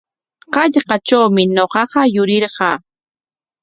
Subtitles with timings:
[0.55, 2.77] Hallqatrawmi ñuqaqa yurirqaa.